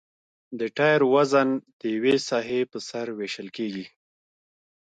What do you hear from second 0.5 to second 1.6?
د ټایر وزن